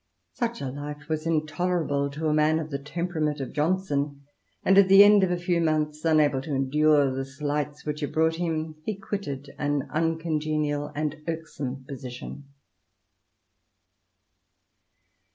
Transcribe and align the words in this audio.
Such 0.33 0.61
a 0.61 0.71
life 0.71 1.07
was 1.09 1.27
intolerable 1.27 2.09
to 2.09 2.27
a 2.27 2.33
man 2.33 2.57
of 2.57 2.71
the 2.71 2.79
temperament 2.79 3.39
of 3.39 3.53
Johnson, 3.53 4.23
and 4.65 4.75
at 4.79 4.87
the 4.87 5.03
end 5.03 5.23
of 5.23 5.29
a 5.29 5.37
few 5.37 5.61
months, 5.61 6.03
unable 6.03 6.41
to 6.41 6.55
endure 6.55 7.11
the 7.11 7.23
slights 7.23 7.85
which 7.85 8.01
it 8.01 8.11
brought 8.11 8.37
him, 8.37 8.81
he 8.83 8.95
quitted 8.95 9.51
an 9.59 9.87
uncongenial 9.93 10.91
and 10.95 11.21
irksome 11.27 11.85
position. 11.87 12.45